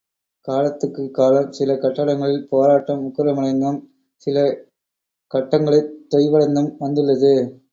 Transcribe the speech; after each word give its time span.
காலத்துக்குக் 0.47 1.13
காலம் 1.13 1.51
சில 1.51 1.73
கட்டங்களில் 1.73 2.47
போராட்டம் 2.49 3.03
உக்கிரமடைந்தும், 3.07 3.79
சில 4.15 4.37
கட்டங்களிற் 5.33 5.91
தொய்வடைந்தும் 6.15 6.75
வந்துள்ளது. 6.79 7.33